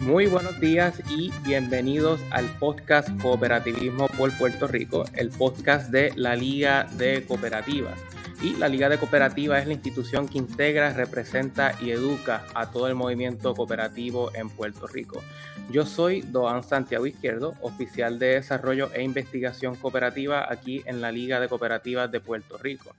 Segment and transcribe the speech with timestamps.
[0.00, 6.36] Muy buenos días y bienvenidos al podcast Cooperativismo por Puerto Rico, el podcast de la
[6.36, 7.98] Liga de Cooperativas.
[8.40, 12.86] Y la Liga de Cooperativas es la institución que integra, representa y educa a todo
[12.86, 15.20] el movimiento cooperativo en Puerto Rico.
[15.68, 21.40] Yo soy Doan Santiago Izquierdo, oficial de Desarrollo e Investigación Cooperativa aquí en la Liga
[21.40, 22.94] de Cooperativas de Puerto Rico.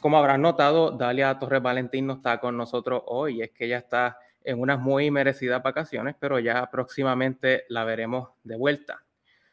[0.00, 4.18] Como habrán notado, Dalia Torres Valentín no está con nosotros hoy, es que ella está
[4.44, 9.04] en unas muy merecidas vacaciones, pero ya próximamente la veremos de vuelta.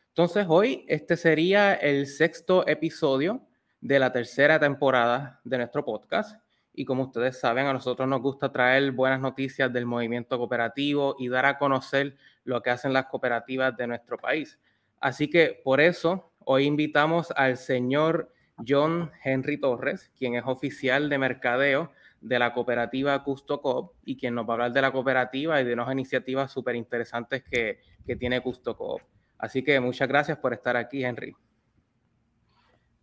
[0.07, 3.41] Entonces hoy este sería el sexto episodio
[3.81, 6.39] de la tercera temporada de nuestro podcast.
[6.73, 11.29] Y como ustedes saben, a nosotros nos gusta traer buenas noticias del movimiento cooperativo y
[11.29, 14.59] dar a conocer lo que hacen las cooperativas de nuestro país.
[14.99, 18.33] Así que por eso hoy invitamos al señor
[18.67, 24.45] John Henry Torres, quien es oficial de mercadeo de la cooperativa CustoCoop y quien nos
[24.45, 28.41] va a hablar de la cooperativa y de unas iniciativas súper interesantes que, que tiene
[28.41, 29.01] CustoCoop.
[29.37, 31.33] Así que muchas gracias por estar aquí, Henry.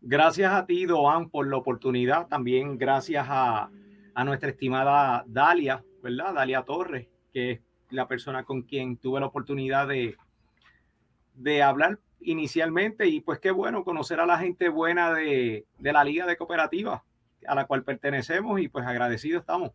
[0.02, 2.28] Gracias a ti, Doan, por la oportunidad.
[2.28, 3.70] También gracias a,
[4.14, 6.34] a nuestra estimada Dalia, ¿verdad?
[6.34, 7.60] Dalia Torres, que es
[7.91, 10.16] la persona con quien tuve la oportunidad de,
[11.34, 13.06] de hablar inicialmente.
[13.06, 17.02] Y pues qué bueno conocer a la gente buena de, de la Liga de Cooperativas
[17.46, 19.72] a la cual pertenecemos y pues agradecidos estamos.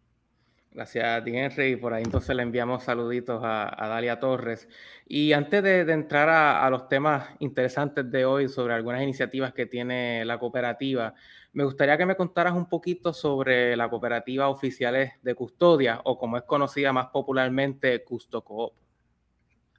[0.73, 1.75] Gracias a ti, Henry.
[1.75, 4.69] Por ahí entonces le enviamos saluditos a, Dalia Torres.
[5.05, 10.23] Y antes de, entrar a, los temas interesantes de hoy sobre algunas iniciativas que tiene
[10.23, 11.13] la cooperativa,
[11.51, 16.37] me gustaría que me contaras un poquito sobre la cooperativa oficiales de custodia o como
[16.37, 18.73] es conocida más popularmente, CustoCoop.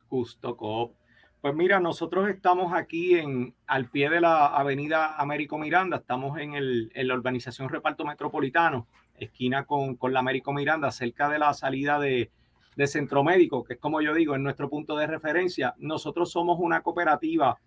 [0.09, 1.02] CustoCoop.
[1.43, 6.55] Pues mira, nosotros estamos aquí en, al pie de la avenida Américo Miranda, estamos en,
[6.55, 11.53] el, en la urbanización Reparto Metropolitano, esquina con, con, la Américo Miranda, cerca de la
[11.53, 12.31] salida de,
[12.77, 15.75] de Centro Médico, que es como yo digo, en nuestro punto de referencia.
[15.79, 17.59] Nosotros somos una cooperativa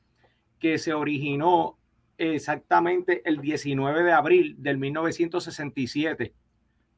[0.58, 1.78] que se originó
[2.18, 6.34] exactamente el 19 de abril del 1967.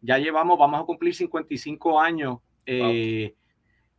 [0.01, 2.37] Ya llevamos, vamos a cumplir 55 años
[2.67, 3.33] eh,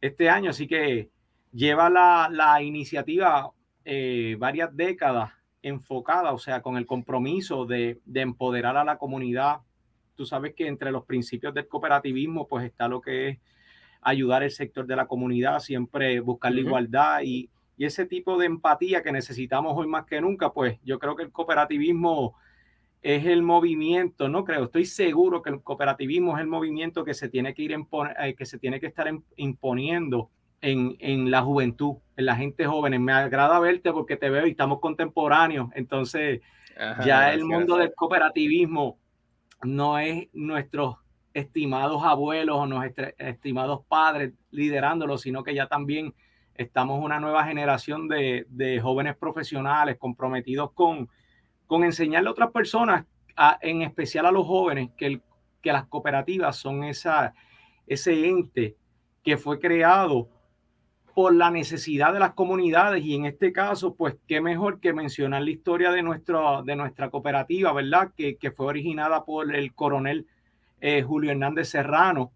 [0.01, 1.11] este año, así que
[1.53, 3.51] lleva la, la iniciativa
[3.85, 5.33] eh, varias décadas
[5.63, 9.61] enfocada, o sea, con el compromiso de, de, empoderar a la comunidad.
[10.15, 13.39] Tú sabes que entre los principios del cooperativismo, pues está lo que es
[14.01, 18.47] ayudar el sector de la comunidad, siempre buscar la igualdad y, y, ese tipo de
[18.47, 22.37] empatía que necesitamos hoy más que nunca, pues yo creo que el cooperativismo
[23.03, 27.29] es el movimiento, no creo, estoy seguro que el cooperativismo es el movimiento que se
[27.29, 32.37] tiene que ir, eh, que se tiene que estar imponiendo en, la juventud, en la
[32.37, 33.03] gente joven.
[33.03, 35.69] Me agrada verte porque te veo y estamos contemporáneos.
[35.75, 36.41] Entonces,
[37.05, 38.99] ya el mundo del cooperativismo
[39.63, 40.97] no es nuestros
[41.35, 46.15] estimados abuelos o nuestros estimados padres liderándolo, sino que ya también
[46.55, 51.09] estamos una nueva generación de, jóvenes profesionales comprometidos con,
[51.67, 53.07] con enseñarle a otras personas,
[53.61, 55.21] en especial a los jóvenes, que,
[55.63, 57.35] que las cooperativas son esa,
[57.87, 58.77] ese ente
[59.23, 60.29] que fue creado
[61.19, 65.43] por la necesidad de las comunidades y en este caso, pues qué mejor que mencionar
[65.43, 68.13] la historia de, nuestro, de nuestra cooperativa, ¿verdad?
[68.17, 70.29] Que, que fue originada por el coronel
[70.81, 72.31] eh, Julio Hernández Serrano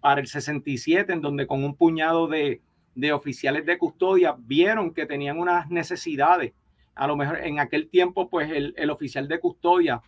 [0.00, 2.60] para el 67, en donde con un puñado de,
[2.94, 6.52] de oficiales de custodia vieron que tenían unas necesidades.
[6.94, 10.00] A lo mejor en aquel tiempo, pues el, el oficial de custodia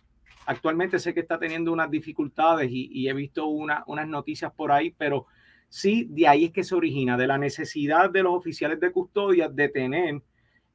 [0.45, 4.71] actualmente sé que está teniendo unas dificultades y, y he visto una, unas noticias por
[4.71, 5.27] ahí, pero
[5.75, 9.49] Sí, de ahí es que se origina, de la necesidad de los oficiales de custodia
[9.49, 10.21] de tener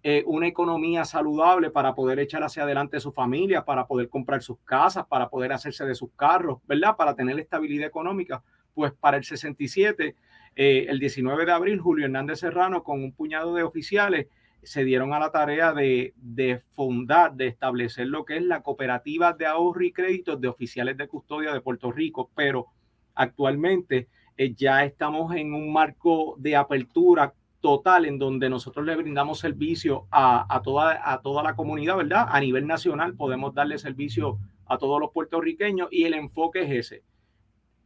[0.02, 4.58] eh, una economía saludable para poder echar hacia adelante su familia, para poder comprar sus
[4.64, 6.96] casas, para poder hacerse de sus carros, ¿verdad?
[6.96, 8.42] Para tener estabilidad económica.
[8.74, 10.16] Pues para el 67,
[10.56, 14.26] eh, el 19 de abril, Julio Hernández Serrano con un puñado de oficiales
[14.64, 19.32] se dieron a la tarea de, de, fundar, de establecer lo que es la cooperativa
[19.32, 22.66] de ahorro y créditos de oficiales de custodia de Puerto Rico, pero
[23.14, 29.40] actualmente eh, ya estamos en un marco de apertura total en donde nosotros le brindamos
[29.40, 32.26] servicio a, toda, a toda la comunidad, ¿verdad?
[32.28, 37.02] A nivel nacional podemos darle servicio a todos los puertorriqueños y el enfoque es ese.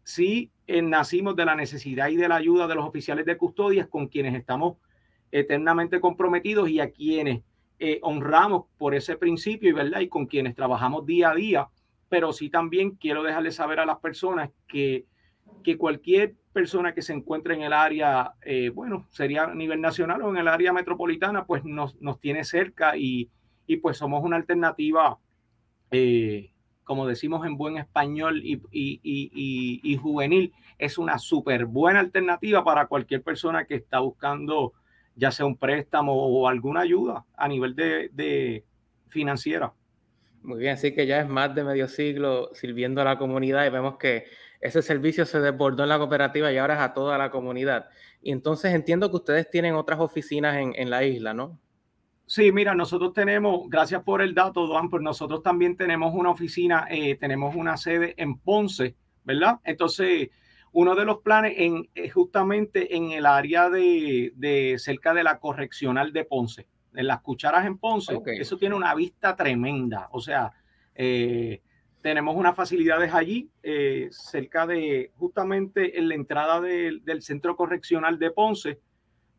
[0.04, 3.88] Sí, eh, nacimos de la necesidad y de la ayuda de los oficiales de custodia
[3.88, 4.76] con quienes estamos
[5.30, 7.42] eternamente comprometidos y a quienes
[7.78, 11.68] eh, honramos por ese principio y verdad y con quienes trabajamos día a día,
[12.10, 15.06] pero sí también quiero dejarles saber a las personas que
[15.62, 20.22] que cualquier persona que se encuentre en el área, eh, bueno, sería a nivel nacional
[20.22, 23.30] o en el área metropolitana, pues nos, nos tiene cerca y,
[23.66, 25.18] y, pues somos una alternativa
[25.90, 26.52] eh,
[26.84, 33.64] como decimos en buen español y, juvenil, es una súper buena alternativa para cualquier persona
[33.64, 34.72] que está buscando
[35.14, 38.64] ya sea un préstamo o alguna ayuda a nivel de,
[39.08, 39.72] financiera.
[40.42, 43.70] Muy bien, así que ya es más de medio siglo sirviendo a la comunidad y
[43.70, 44.24] vemos que
[44.62, 47.88] ese servicio se desbordó en la cooperativa y ahora es a toda la comunidad.
[48.22, 51.60] Y entonces entiendo que ustedes tienen otras oficinas en, en la isla, ¿no?
[52.26, 56.86] Sí, mira, nosotros tenemos, gracias por el dato, Duan, pues nosotros también tenemos una oficina,
[56.88, 59.58] eh, tenemos una sede en Ponce, ¿verdad?
[59.64, 60.30] Entonces,
[60.70, 66.12] uno de los planes en, eh, justamente en el área de, cerca de la correccional
[66.12, 70.52] de Ponce, en las cucharas en Ponce, eso tiene una vista tremenda, o sea,
[70.94, 71.60] eh,
[72.02, 73.48] tenemos unas facilidades allí,
[74.10, 78.80] cerca de justamente en la entrada del centro correccional de Ponce,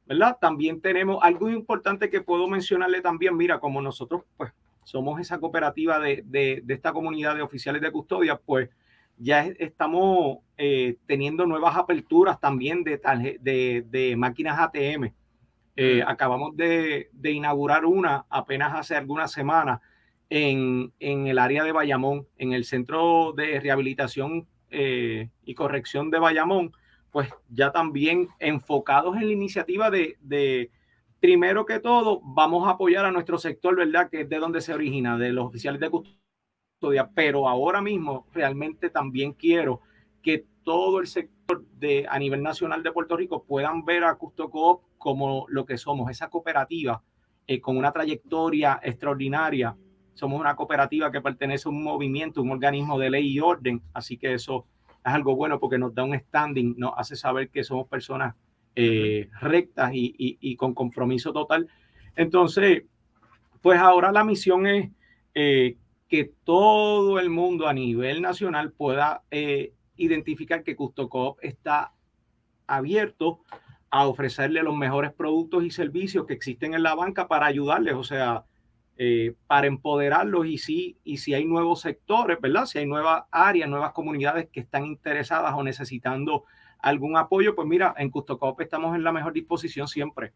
[0.05, 0.37] ¿verdad?
[0.39, 5.99] También tenemos algo importante que puedo mencionarle también, mira, como nosotros pues somos esa cooperativa
[5.99, 8.69] de, de, esta comunidad de oficiales de custodia, pues
[9.17, 12.99] ya estamos eh, teniendo nuevas aperturas también de,
[13.41, 15.13] de, de máquinas ATM.
[15.75, 19.79] Eh, acabamos de, inaugurar una apenas hace algunas semanas
[20.29, 26.19] en, en, el área de Bayamón, en el Centro de Rehabilitación eh, y Corrección de
[26.19, 26.71] Bayamón,
[27.11, 30.71] pues ya también enfocados en la iniciativa de,
[31.19, 34.09] primero que todo, vamos a apoyar a nuestro sector, ¿verdad?
[34.09, 38.89] Que es de donde se origina, de los oficiales de custodia, pero ahora mismo realmente
[38.89, 39.81] también quiero
[40.23, 44.49] que todo el sector de, a nivel nacional de Puerto Rico puedan ver a Custo
[44.49, 47.03] Coop como lo que somos, esa cooperativa
[47.45, 49.77] eh, con una trayectoria extraordinaria.
[50.13, 54.17] Somos una cooperativa que pertenece a un movimiento, un organismo de ley y orden, así
[54.17, 54.65] que eso
[55.05, 58.35] es algo bueno porque nos da un standing, nos hace saber que somos personas
[58.75, 61.67] eh, rectas y, con compromiso total.
[62.15, 62.83] Entonces,
[63.61, 64.89] pues ahora la misión es
[65.35, 65.77] eh,
[66.07, 71.93] que todo el mundo a nivel nacional pueda eh, identificar que CustoCoop está
[72.67, 73.41] abierto
[73.89, 77.93] a ofrecerle los mejores productos y servicios que existen en la banca para ayudarles.
[77.93, 78.45] O sea,
[78.95, 82.67] eh, para empoderarlos y si, y si hay nuevos sectores, ¿verdad?
[82.67, 86.43] Si hay nuevas áreas, nuevas comunidades que están interesadas o necesitando
[86.77, 90.33] algún apoyo, pues mira, en Custocop estamos en la mejor disposición siempre.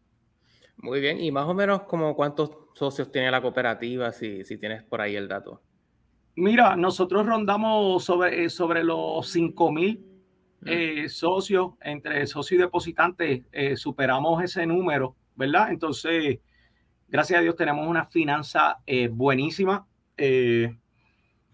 [0.76, 4.82] Muy bien, y más o menos como cuántos socios tiene la cooperativa, si, si tienes
[4.82, 5.62] por ahí el dato.
[6.34, 10.04] Mira, nosotros rondamos sobre, eh, sobre los 5 mil
[10.62, 10.68] mm.
[10.68, 13.44] eh, socios, entre socios y depositantes,
[13.76, 15.70] superamos ese número, ¿verdad?
[15.70, 16.40] Entonces,
[17.08, 19.86] gracias a Dios tenemos una finanza eh, buenísima.
[20.16, 20.76] Eh,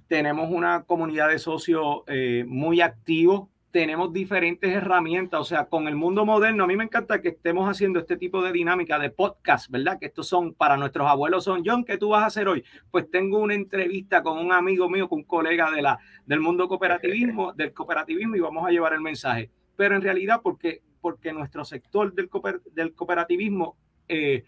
[0.09, 3.49] tenemos una comunidad de socios eh, muy activos.
[3.71, 7.69] Tenemos diferentes herramientas, o sea, con el mundo moderno, a mí me encanta que estemos
[7.69, 9.99] haciendo este tipo de dinámica de podcast, ¿verdad?
[9.99, 12.63] Que estos son para nuestros abuelos, son John, ¿qué tú vas a hacer hoy?
[12.93, 16.69] Pues tengo una entrevista con un amigo mío, con un colega de la, del mundo
[16.69, 19.51] cooperativismo, del cooperativismo y vamos a llevar el mensaje.
[19.75, 22.31] Pero en realidad, porque, porque nuestro sector del,
[22.75, 23.77] del cooperativismo
[24.07, 24.45] eh,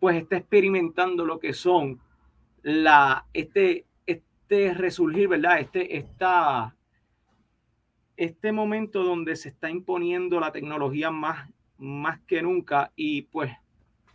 [0.00, 2.00] pues está experimentando lo que son
[2.62, 5.60] la, este, este resurgir, ¿verdad?
[5.60, 6.06] Este,
[8.16, 11.48] este momento donde se está imponiendo la tecnología más,
[11.78, 13.52] más que nunca y pues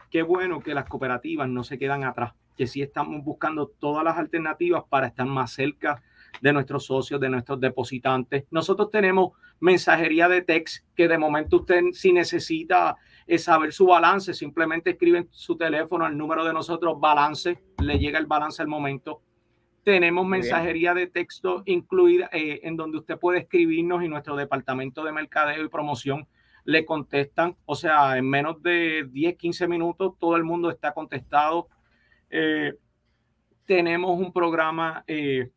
[0.09, 4.17] qué bueno que las cooperativas no se quedan atrás, que sí estamos buscando todas las
[4.17, 6.03] alternativas para estar más cerca
[6.41, 8.45] de nuestros socios, de nuestros depositantes.
[8.51, 14.33] Nosotros tenemos mensajería de text que de momento usted si necesita es saber su balance,
[14.33, 19.21] simplemente escriben su teléfono al número de nosotros, balance, le llega el balance al momento.
[19.83, 25.11] Tenemos mensajería de texto incluida eh, en donde usted puede escribirnos y nuestro departamento de
[25.11, 26.27] mercadeo y promoción
[26.63, 27.57] le contestan.
[27.65, 31.67] O sea, en menos de 10, 15 minutos todo el mundo está contestado.
[32.29, 32.73] Eh,
[33.65, 35.49] tenemos un programa eh,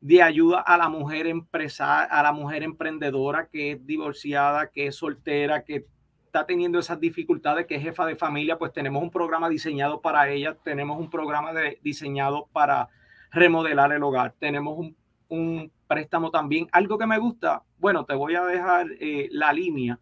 [0.00, 4.96] de ayuda a la mujer empresaria, a la mujer emprendedora que es divorciada, que es
[4.96, 5.86] soltera, que
[6.24, 10.30] está teniendo esas dificultades, que es jefa de familia, pues tenemos un programa diseñado para
[10.30, 12.88] ella, tenemos un programa de, diseñado para
[13.32, 14.96] remodelar el hogar, tenemos un,
[15.28, 16.68] un, préstamo también.
[16.70, 19.98] Algo que me gusta, bueno, te voy a dejar eh, la línea,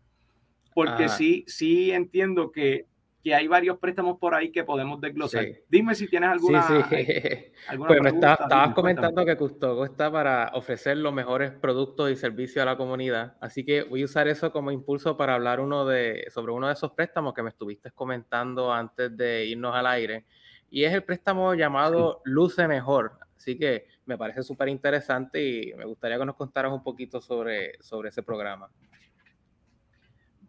[0.74, 2.84] porque sí, sí entiendo que
[3.22, 5.44] que hay varios préstamos por ahí que podemos desglosar.
[5.68, 6.62] Dime si tienes alguna.
[6.62, 6.74] Sí,
[7.86, 12.66] pues me estabas comentando que Custoco está para ofrecer los mejores productos y servicios a
[12.66, 13.36] la comunidad.
[13.40, 16.74] Así que voy a usar eso como impulso para hablar uno de, sobre uno de
[16.74, 20.24] esos préstamos que me estuviste comentando antes de irnos al aire.
[20.70, 23.18] Y es el préstamo llamado Luce Mejor.
[23.36, 27.72] Así que me parece súper interesante y me gustaría que nos contaras un poquito sobre,
[27.80, 28.68] sobre ese programa.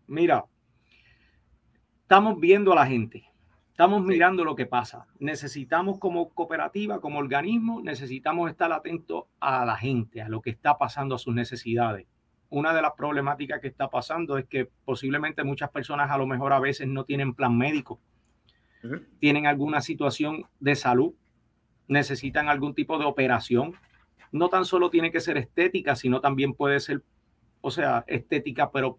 [0.08, 0.44] Mira,
[2.10, 3.24] estamos viendo a la gente.
[3.70, 5.06] Estamos mirando lo que pasa.
[5.20, 10.75] Necesitamos como cooperativa, como organismo, necesitamos estar atentos a la gente, a lo que está
[10.75, 12.08] pasando, a sus necesidades.
[12.50, 16.51] Una de las problemáticas que está pasando es que posiblemente muchas personas a lo mejor
[16.51, 18.00] a veces no tienen plan médico,
[19.20, 21.13] tienen alguna situación de salud,
[21.88, 23.75] necesitan algún tipo de operación.
[24.32, 27.04] No tan solo tiene que ser estética, sino también puede ser,
[27.62, 28.98] o sea, estética, pero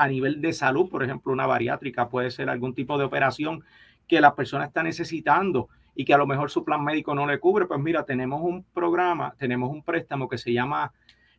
[0.00, 3.62] a nivel de salud, por ejemplo, una bariátrica puede ser algún tipo de operación
[4.08, 7.38] que la persona está necesitando y que a lo mejor su plan médico no le
[7.38, 10.90] cubre, pues mira, tenemos un programa, tenemos un préstamo que se llama,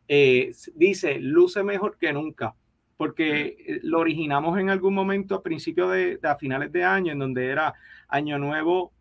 [0.06, 2.54] eh, dice, luce mejor que nunca,
[2.96, 7.18] porque eh, lo originamos en algún momento a principios de, a finales de año, en
[7.18, 7.74] donde era
[8.06, 8.92] año nuevo,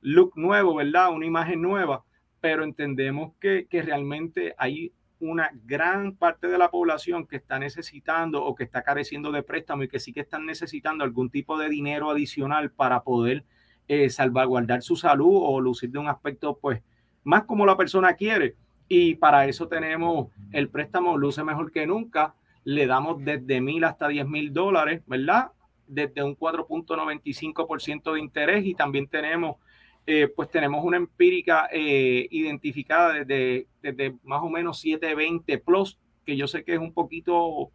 [0.00, 1.12] look nuevo, ¿verdad?
[1.12, 2.02] Una imagen nueva,
[2.40, 4.90] pero entendemos que, que realmente hay
[5.22, 9.84] una gran parte de la población que está necesitando o que está careciendo de préstamo
[9.84, 13.44] y que sí que están necesitando algún tipo de dinero adicional para poder
[13.86, 16.82] eh, salvaguardar su salud o lucir de un aspecto pues
[17.22, 18.56] más como la persona quiere.
[18.88, 22.34] Y para eso tenemos el préstamo Luce Mejor que Nunca.
[22.64, 25.52] Le damos desde mil hasta diez mil dólares, ¿verdad?
[25.86, 29.56] Desde un 4.95% de interés y también tenemos
[30.06, 36.36] eh, pues tenemos una empírica eh, identificada desde, desde, más o menos 720 plus, que
[36.36, 37.70] yo sé que es un poquito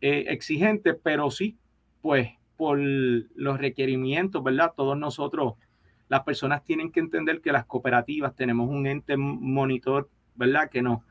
[0.00, 1.56] eh, exigente, pero sí,
[2.02, 4.72] pues por los requerimientos, ¿verdad?
[4.76, 5.54] Todos nosotros,
[6.08, 10.68] las personas tienen que entender que las cooperativas tenemos un ente monitor, ¿verdad?
[10.68, 11.02] Que nos,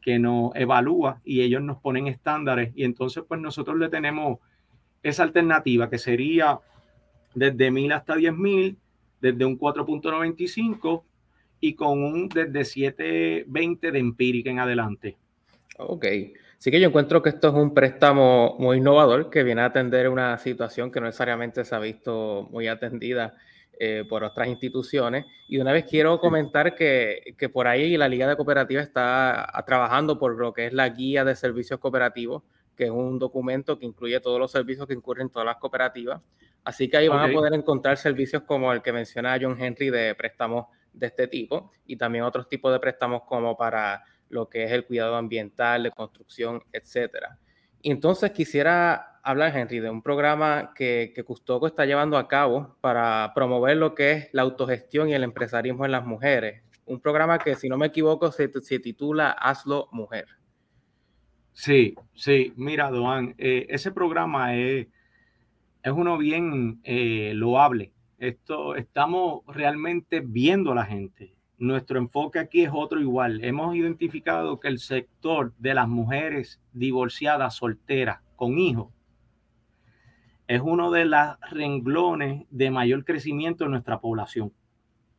[0.00, 4.40] que nos evalúa y ellos nos ponen estándares y entonces pues nosotros le tenemos
[5.04, 6.58] esa alternativa que sería
[7.34, 8.78] desde mil hasta diez mil
[9.20, 11.02] desde un 4.95
[11.60, 15.16] y con un desde 7.20 de empírica en adelante.
[15.78, 16.06] Ok,
[16.58, 20.08] sí que yo encuentro que esto es un préstamo muy innovador que viene a atender
[20.08, 23.34] una situación que no necesariamente se ha visto muy atendida
[23.78, 25.26] eh, por otras instituciones.
[25.48, 30.18] Y una vez quiero comentar que, que, por ahí la Liga de Cooperativas está trabajando
[30.18, 32.42] por lo que es la guía de servicios cooperativos,
[32.76, 36.28] que es un documento que incluye todos los servicios que incurren todas las cooperativas.
[36.64, 40.14] Así que ahí van a poder encontrar servicios como el que menciona John Henry de
[40.14, 44.72] préstamos de este tipo y también otros tipos de préstamos como para lo que es
[44.72, 47.38] el cuidado ambiental, de construcción, etcétera.
[47.82, 52.76] Y entonces quisiera hablar, Henry, de un programa que, que Custoco está llevando a cabo
[52.80, 56.62] para promover lo que es la autogestión y el empresarismo en las mujeres.
[56.86, 60.26] Un programa que, si no me equivoco, se, titula Hazlo Mujer.
[61.58, 64.88] Sí, sí, mira, Doan, eh, ese programa es
[65.86, 67.92] es uno bien eh, loable.
[68.18, 71.36] Esto, estamos realmente viendo a la gente.
[71.58, 73.44] Nuestro enfoque aquí es otro igual.
[73.44, 78.92] Hemos identificado que el sector de las mujeres divorciadas, solteras, con hijos,
[80.48, 84.52] es uno de los renglones de mayor crecimiento en nuestra población.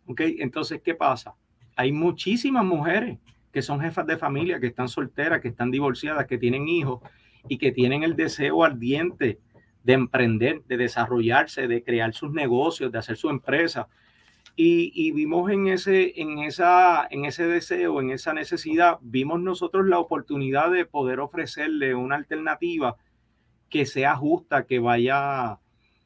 [0.06, 0.20] ¿Ok?
[0.40, 1.34] Entonces, ¿qué pasa?
[1.78, 3.20] Hay muchísimas mujeres
[3.58, 7.02] que son jefas de familia, que están solteras, que están divorciadas, que tienen hijos
[7.50, 9.40] y que tienen el deseo ardiente
[9.84, 13.88] de emprender, de desarrollarse, de crear sus negocios, de hacer su empresa.
[14.56, 19.98] Y, vimos en ese, en, esa, en ese deseo, en esa necesidad, vimos nosotros la
[19.98, 22.96] oportunidad de poder ofrecerle una alternativa
[23.72, 25.58] que sea justa, que vaya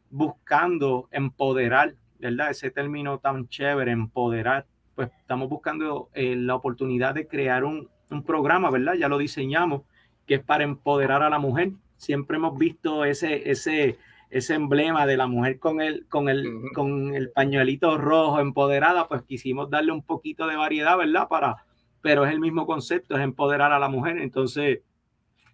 [0.09, 2.51] buscando empoderar, ¿verdad?
[2.51, 4.67] Ese término tan chévere, empoderar.
[5.01, 8.93] Pues estamos buscando eh, la oportunidad de crear un, un programa, ¿verdad?
[8.93, 9.81] Ya lo diseñamos,
[10.27, 13.97] que es para empoderar a la mujer, siempre hemos visto ese, ese,
[14.29, 19.23] ese emblema de la mujer con el, con, el, con el pañuelito rojo empoderada, pues
[19.23, 21.27] quisimos darle un poquito de variedad, ¿verdad?
[21.27, 21.65] Para,
[22.03, 24.19] pero es el mismo concepto, es empoderar a la mujer.
[24.19, 24.81] Entonces,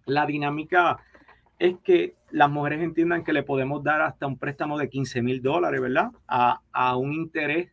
[0.06, 0.98] la dinámica
[1.58, 5.42] es que las mujeres entiendan que le podemos dar hasta un préstamo de 15 mil
[5.42, 6.12] dólares, ¿verdad?
[6.28, 7.72] A, a un interés.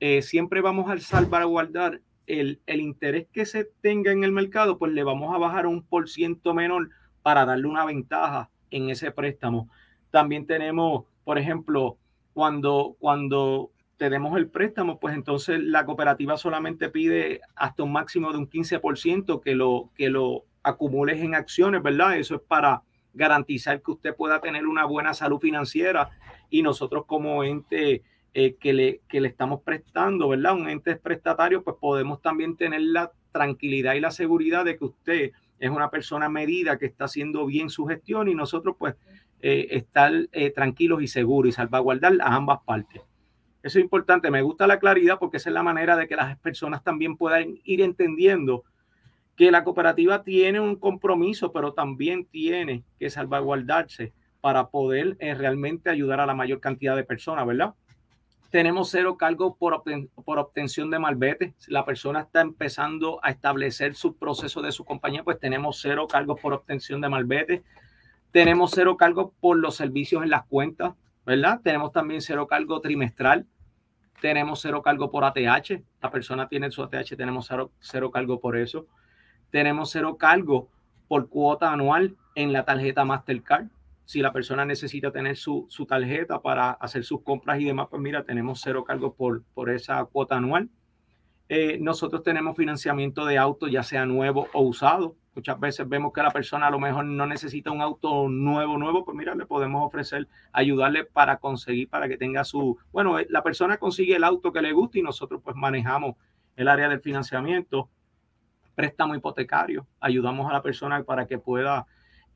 [0.00, 4.92] Eh, siempre vamos a salvaguardar el, el interés que se tenga en el mercado, pues
[4.92, 6.90] le vamos a bajar un por ciento menor
[7.22, 9.68] para darle una ventaja en ese préstamo.
[10.10, 11.98] También tenemos, por ejemplo,
[12.32, 18.38] cuando, cuando tenemos el préstamo, pues entonces la cooperativa solamente pide hasta un máximo de
[18.38, 22.16] un 15% que lo, que lo acumules en acciones, ¿verdad?
[22.16, 26.10] Eso es para garantizar que usted pueda tener una buena salud financiera
[26.48, 28.02] y nosotros como ente
[28.34, 30.54] eh, que, le, que le estamos prestando, ¿verdad?
[30.54, 35.30] Un ente prestatario, pues podemos también tener la tranquilidad y la seguridad de que usted
[35.58, 38.94] es una persona medida que está haciendo bien su gestión y nosotros pues
[39.40, 43.02] eh, estar eh, tranquilos y seguros y salvaguardar a ambas partes.
[43.62, 46.38] Eso es importante, me gusta la claridad porque esa es la manera de que las
[46.38, 48.64] personas también puedan ir entendiendo
[49.36, 55.90] que la cooperativa tiene un compromiso, pero también tiene que salvaguardarse para poder eh, realmente
[55.90, 57.74] ayudar a la mayor cantidad de personas, ¿verdad?
[58.50, 59.82] Tenemos cero cargos por,
[60.24, 61.54] por obtención de malvete.
[61.58, 66.06] Si la persona está empezando a establecer su proceso de su compañía, pues tenemos cero
[66.08, 67.62] cargos por obtención de malvete.
[68.30, 70.94] Tenemos cero cargos por los servicios en las cuentas,
[71.26, 71.60] ¿verdad?
[71.62, 73.46] Tenemos también cero cargo trimestral.
[74.20, 75.82] Tenemos cero cargo por ATH.
[76.00, 78.86] La persona tiene su ATH, tenemos cero, cero cargo por eso.
[79.50, 80.68] Tenemos cero cargo
[81.06, 83.68] por cuota anual en la tarjeta Mastercard
[84.08, 88.00] si la persona necesita tener su, su, tarjeta para hacer sus compras y demás, pues
[88.00, 90.70] mira, tenemos cero cargos por, por esa cuota anual.
[91.50, 95.14] Eh, nosotros tenemos financiamiento de auto, ya sea nuevo o usado.
[95.34, 99.04] Muchas veces vemos que la persona a lo mejor no necesita un auto nuevo, nuevo,
[99.04, 103.42] pues mira, le podemos ofrecer, ayudarle para conseguir, para que tenga su, bueno, eh, la
[103.42, 106.16] persona consigue el auto que le guste y nosotros pues manejamos
[106.56, 107.90] el área del financiamiento,
[108.74, 111.86] préstamo hipotecario, ayudamos a la persona para que pueda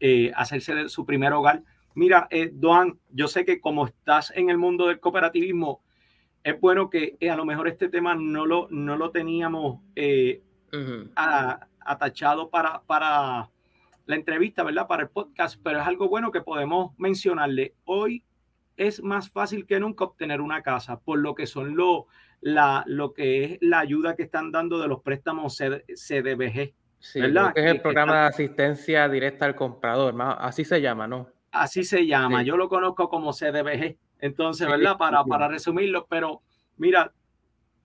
[0.05, 1.63] eh, hacerse de su primer hogar.
[1.95, 5.81] Mira, eh, Doan, yo sé que como estás en el mundo del cooperativismo,
[6.43, 9.79] es bueno que eh, a lo mejor este tema no lo, no lo teníamos
[11.87, 13.49] atachado para, para
[14.07, 14.89] la entrevista, ¿verdad?
[14.89, 17.77] Para el podcast, pero es algo bueno que podemos mencionarle.
[17.85, 18.25] Hoy
[18.77, 22.09] es más fácil que nunca obtener una casa, por lo que son lo,
[22.41, 26.75] la, lo que es la ayuda que están dando de los préstamos CDBG.
[27.03, 27.53] Sí, ¿verdad?
[27.57, 31.29] es el programa de asistencia directa al comprador, así se llama, ¿no?
[31.51, 33.99] Así se llama, yo lo conozco como CDBG.
[34.21, 34.97] Entonces, ¿verdad?
[34.97, 36.43] Para, para resumirlo, pero
[36.77, 37.13] mira,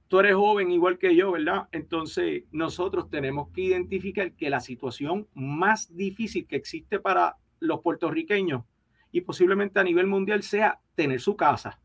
[0.07, 1.67] tú eres joven igual que yo, ¿verdad?
[1.71, 8.63] Entonces, nosotros tenemos que identificar que la situación más difícil que existe para los puertorriqueños
[9.12, 11.79] y posiblemente a nivel mundial sea tener su casa.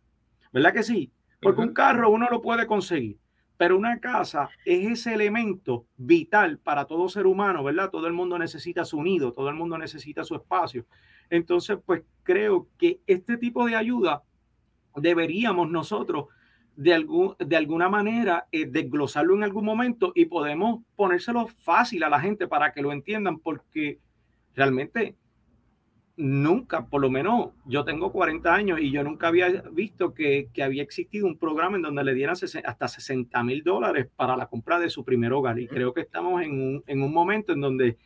[0.53, 1.11] ¿Verdad que sí?
[1.41, 3.19] Porque un carro uno lo puede conseguir,
[3.57, 7.91] pero una casa es ese elemento vital para todo ser humano, ¿verdad?
[7.91, 10.87] Todo el mundo necesita su nido, todo el mundo necesita su espacio.
[11.31, 14.23] Entonces, pues creo que este tipo de ayuda
[14.97, 16.27] deberíamos nosotros
[16.77, 22.09] de, algún, de alguna manera eh, desglosarlo en algún momento y podemos ponérselo fácil a
[22.09, 23.99] la gente para que lo entiendan, porque
[24.55, 25.17] realmente
[26.17, 30.83] nunca, por lo menos yo tengo 40 años y yo nunca había visto que, había
[30.83, 34.91] existido un programa en donde le dieran hasta 60 mil dólares para la compra de
[34.91, 35.59] su primer hogar.
[35.59, 37.99] Y creo que estamos en un, en un momento en donde,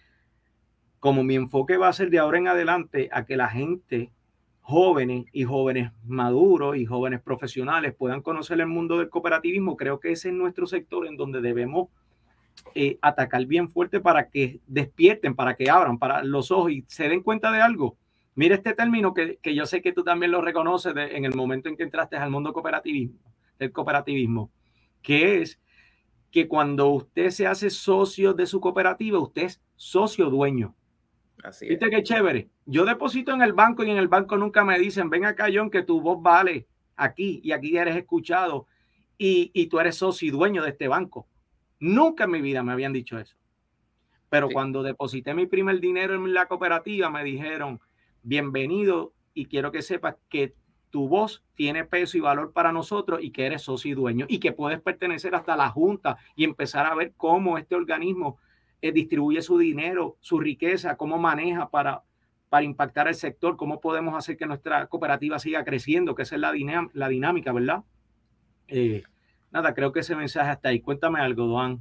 [1.01, 4.13] como mi enfoque va a ser de ahora en adelante, a que la gente
[4.61, 10.11] jóvenes y jóvenes maduros y jóvenes profesionales puedan conocer el mundo del cooperativismo, creo que
[10.11, 11.89] ese es nuestro sector en donde debemos
[12.75, 17.09] eh, atacar bien fuerte para que despierten, para que abran para los ojos y se
[17.09, 17.97] den cuenta de algo.
[18.37, 21.71] Mira este término que, que yo sé que tú también lo reconoces en el momento
[21.71, 23.19] en que entraste al mundo cooperativismo,
[23.59, 24.53] del cooperativismo,
[25.01, 25.59] que es
[26.31, 30.75] que cuando usted se hace socio de su cooperativa, usted es socio dueño.
[31.43, 32.51] Así ¿Viste qué chévere?
[32.67, 35.71] Yo deposito en el banco y en el banco nunca me dicen, ven acá, John,
[35.71, 38.67] que tu voz vale aquí y aquí eres escuchado
[39.17, 41.27] y, y tú eres socio y dueño de este banco.
[41.81, 43.35] Nunca en mi vida me habían dicho eso.
[44.29, 47.81] Pero cuando deposité mi primer dinero en la cooperativa, me dijeron,
[48.27, 50.53] bienvenido y quiero que sepas que
[50.91, 54.41] tu voz tiene peso y valor para nosotros y que eres socio y dueño y
[54.41, 58.39] que puedes pertenecer hasta la junta y empezar a ver cómo este organismo
[58.83, 62.03] eh, distribuye su dinero, su riqueza, cómo maneja para,
[62.49, 66.41] para impactar el sector, cómo podemos hacer que nuestra cooperativa siga creciendo, que esa es
[66.41, 66.53] la,
[66.95, 67.85] la dinámica, ¿verdad?
[68.67, 69.05] Eh,
[69.53, 70.81] nada, creo que ese mensaje está ahí.
[70.81, 71.81] Cuéntame algo, Duan.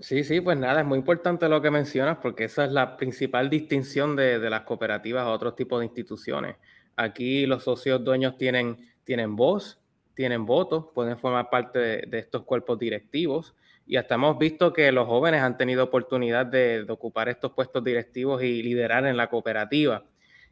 [0.00, 3.50] Sí, sí, pues nada, es muy importante lo que mencionas porque esa es la principal
[3.50, 6.56] distinción de, las cooperativas a otros tipos de instituciones.
[6.96, 9.78] Aquí los socios dueños tienen, tienen voz,
[10.14, 13.54] tienen votos, pueden formar parte de, estos cuerpos directivos
[13.86, 18.42] y hasta hemos visto que los jóvenes han tenido oportunidad de, ocupar estos puestos directivos
[18.42, 20.04] y liderar en la cooperativa.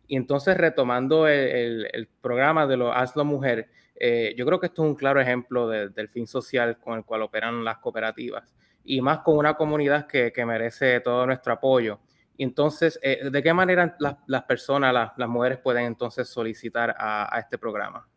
[0.07, 4.91] Y entonces retomando el, programa de lo Hazlo Mujer, eh, yo creo que esto es
[4.91, 8.55] un claro ejemplo del fin social con el cual operan las cooperativas
[8.88, 12.01] y más con una comunidad que, merece todo nuestro apoyo.
[12.38, 18.09] Entonces, eh, ¿de qué manera las, personas, las, mujeres pueden entonces solicitar a, este programa?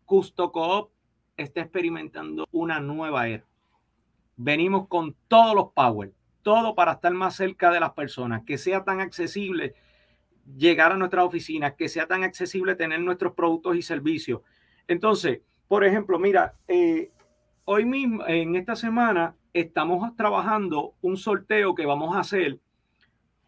[0.04, 0.90] Custo Coop
[1.36, 3.44] está experimentando una nueva era.
[4.36, 8.84] Venimos con todos los power, todo para estar más cerca de las personas, que sea
[8.84, 9.74] tan accesible
[10.56, 14.42] llegar a nuestra oficina, que sea tan accesible tener nuestros productos y servicios.
[14.86, 17.10] Entonces, por ejemplo, mira, eh,
[17.64, 22.60] hoy mismo, en esta semana, estamos trabajando un sorteo que vamos a hacer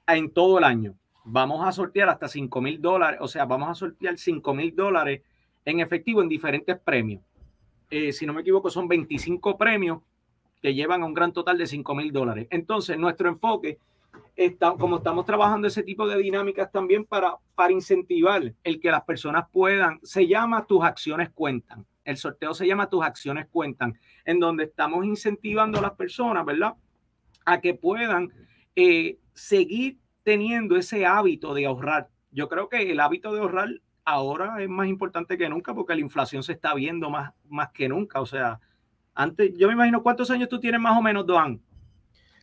[0.06, 0.94] en todo el año.
[1.30, 5.20] Vamos a sortear hasta 5 mil dólares, o sea, vamos a sortear 5 mil dólares
[5.62, 7.22] en efectivo en diferentes premios.
[7.90, 10.00] Eh, si no me equivoco, son 25 premios
[10.62, 12.46] que llevan a un gran total de 5 mil dólares.
[12.48, 13.78] Entonces, nuestro enfoque,
[14.36, 19.04] está, como estamos trabajando ese tipo de dinámicas también para, para incentivar el que las
[19.04, 21.84] personas puedan, se llama Tus acciones cuentan.
[22.06, 26.72] El sorteo se llama Tus acciones cuentan, en donde estamos incentivando a las personas, ¿verdad?
[27.44, 28.32] A que puedan
[28.74, 32.10] eh, seguir teniendo ese hábito de ahorrar.
[32.32, 33.70] Yo creo que el hábito de ahorrar
[34.04, 37.88] ahora es más importante que nunca porque la inflación se está viendo más, más que
[37.88, 38.20] nunca.
[38.20, 38.60] O sea,
[39.14, 41.58] antes, yo me imagino cuántos años tú tienes más o menos, Doan.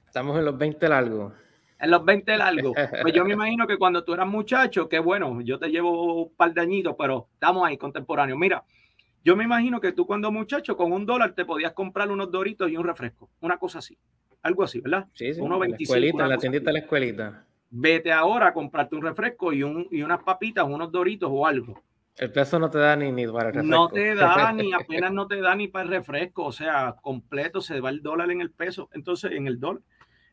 [0.03, 1.33] Estamos en los 20 largos.
[1.79, 2.73] En los 20 largos.
[3.03, 6.33] Pues yo me imagino que cuando tú eras muchacho, que bueno, yo te llevo un
[6.33, 8.39] par de añitos, pero estamos ahí contemporáneos.
[8.39, 8.63] Mira,
[9.23, 12.67] yo me imagino que tú cuando muchacho con un dólar te podías comprar unos doritos
[12.67, 13.95] y un refresco, una cosa así.
[14.41, 15.05] Algo así, ¿verdad?
[15.13, 15.39] Sí, sí.
[15.39, 19.01] Uno en la escuelita, en la tiendita de la escuelita vete ahora a comprarte un
[19.01, 21.81] refresco y, un, y unas papitas, unos doritos o algo.
[22.17, 23.75] El peso no te da ni, ni para el refresco.
[23.75, 26.45] No te da, ni apenas no te da ni para el refresco.
[26.45, 29.81] O sea, completo se va el dólar en el peso, entonces en el dólar.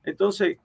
[0.05, 0.59] Entonces,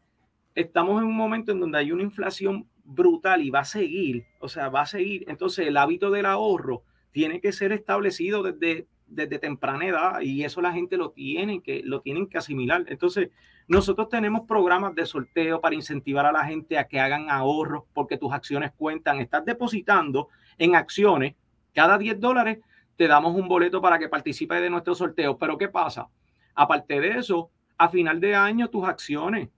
[0.53, 4.47] estamos en un momento en donde hay una inflación brutal y va a seguir, o
[4.47, 5.25] sea, va a seguir.
[5.27, 10.61] Entonces, el hábito del ahorro tiene que ser establecido desde, desde temprana edad y eso
[10.61, 12.85] la gente lo tiene que, lo tienen que asimilar.
[12.87, 13.29] Entonces,
[13.67, 18.17] nosotros tenemos programas de sorteo para incentivar a la gente a que hagan ahorros porque
[18.17, 19.19] tus acciones cuentan.
[19.19, 21.35] Estás depositando en acciones.
[21.73, 22.59] Cada 10 dólares
[22.95, 25.37] te damos un boleto para que participe de nuestro sorteo.
[25.37, 26.07] Pero ¿qué pasa?
[26.55, 29.49] Aparte de eso, a final de año tus acciones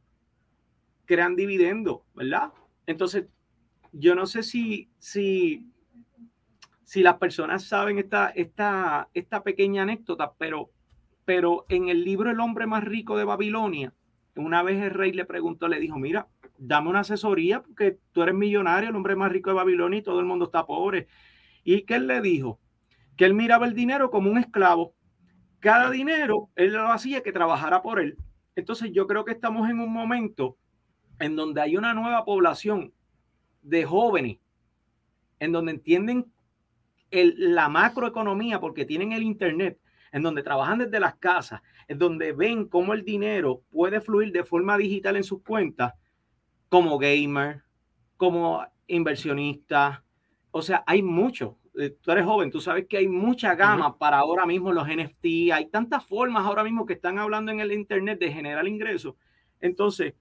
[1.06, 2.52] crean dividendo, ¿verdad?
[2.88, 3.26] Entonces,
[3.92, 5.68] yo no sé si, si,
[6.84, 10.72] si las personas saben esta, esta, esta pequeña anécdota, pero,
[11.26, 13.94] pero en el libro El hombre más rico de Babilonia,
[14.46, 18.36] una vez el rey le preguntó, le dijo, mira, dame una asesoría porque tú eres
[18.36, 21.08] millonario, el hombre más rico de Babilonia y todo el mundo está pobre.
[21.64, 22.60] ¿Y qué él le dijo?
[23.18, 24.94] Que él miraba el dinero como un esclavo.
[25.60, 28.18] Cada dinero él lo hacía que trabajara por él.
[28.56, 30.58] Entonces yo creo que estamos en un momento
[31.20, 32.94] en donde hay una nueva población
[33.62, 34.38] de jóvenes,
[35.40, 36.32] en donde entienden
[37.12, 39.80] la macroeconomía porque tienen el Internet,
[40.12, 44.44] en donde trabajan desde las casas, en donde ven cómo el dinero puede fluir de
[44.44, 45.94] forma digital en sus cuentas,
[46.70, 47.64] como gamer,
[48.18, 50.04] como inversionista.
[50.52, 51.58] O sea, hay mucho.
[51.78, 55.52] Eh, tú eres joven, tú sabes que hay mucha gama para ahora mismo los NFT.
[55.54, 59.16] Hay tantas formas ahora mismo que están hablando en el Internet de generar ingresos.
[59.60, 60.16] Entonces,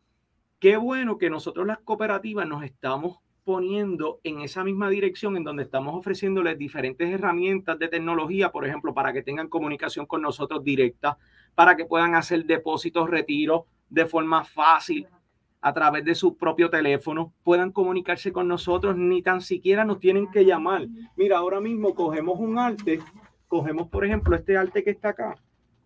[0.59, 3.19] qué bueno que nosotros las cooperativas nos estamos
[3.49, 8.93] poniendo en esa misma dirección en donde estamos ofreciéndoles diferentes herramientas de tecnología, por ejemplo,
[8.93, 11.17] para que tengan comunicación con nosotros directa,
[11.55, 15.07] para que puedan hacer depósitos, retiros de forma fácil
[15.63, 20.31] a través de su propio teléfono, puedan comunicarse con nosotros, ni tan siquiera nos tienen
[20.31, 20.87] que llamar.
[21.17, 23.01] Mira, ahora mismo cogemos un arte,
[23.47, 25.37] cogemos, por ejemplo, este arte que está acá,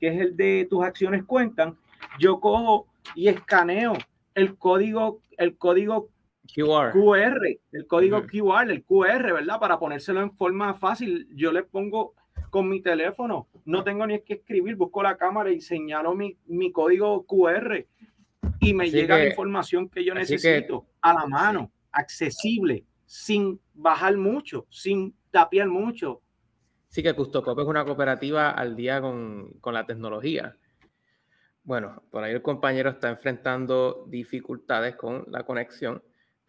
[0.01, 1.77] que es el de tus acciones cuentan,
[2.19, 3.93] yo cojo y escaneo
[4.35, 6.09] el código, el código
[6.55, 6.93] QR.
[6.93, 9.61] QR, el código QR, el QR, ¿verdad?
[9.61, 11.29] Para ponérselo en forma fácil.
[11.35, 12.15] Yo le pongo
[12.51, 16.71] con mi teléfono, no tengo ni que escribir, busco la cámara y señalo mi, mi
[16.71, 17.87] código QR
[18.61, 24.67] y me llega la información que yo necesito a la mano, accesible, sin bajar mucho,
[24.69, 26.21] sin tapiar mucho.
[26.89, 30.57] Sí que Custocop es una cooperativa al día con, con la tecnología.
[31.65, 36.03] Bueno, por ahí el compañero está enfrentando dificultades con la conexión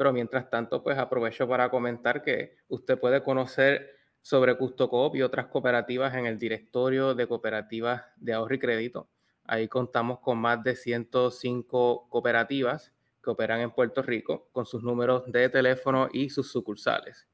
[0.03, 3.89] pero mientras tanto, pues aprovecho para comentar que usted puede conocer
[4.21, 9.07] sobre CustoCoop y otras cooperativas en el directorio de cooperativas de ahorro y crédito.
[9.45, 12.91] Ahí contamos con más de 105 cooperativas
[13.23, 17.25] que operan en Puerto Rico con sus números de teléfono y sus sucursales.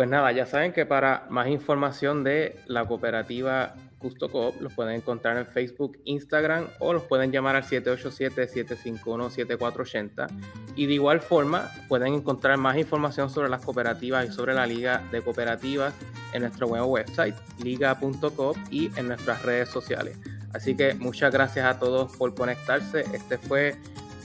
[0.00, 4.94] Pues nada, ya saben que para más información de la cooperativa Custo Coop los pueden
[4.94, 10.26] encontrar en Facebook, Instagram o los pueden llamar al 787-751-7480.
[10.74, 15.02] Y de igual forma pueden encontrar más información sobre las cooperativas y sobre la Liga
[15.12, 15.92] de Cooperativas
[16.32, 20.16] en nuestro web website, liga.coop y en nuestras redes sociales.
[20.54, 23.00] Así que muchas gracias a todos por conectarse.
[23.12, 23.76] Este fue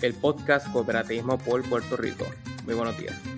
[0.01, 2.23] el podcast Cooperativismo por Puerto Rico.
[2.63, 3.34] Muy buenos días.